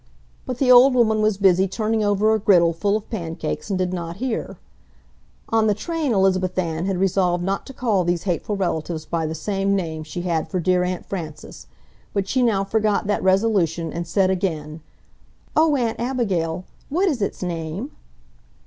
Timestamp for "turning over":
1.67-2.33